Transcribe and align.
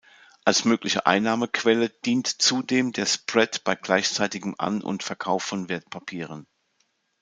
Als 0.45 0.65
mögliche 0.65 1.05
Einnahmequelle 1.05 1.89
dient 1.89 2.25
zudem 2.25 2.91
der 2.91 3.05
Spread 3.05 3.63
bei 3.63 3.75
gleichzeitigem 3.75 4.55
An- 4.57 4.81
und 4.81 5.03
Verkauf 5.03 5.43
von 5.43 5.69
Wertpapieren. 5.69 6.47